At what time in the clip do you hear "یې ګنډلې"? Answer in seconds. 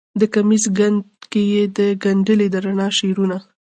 1.51-2.47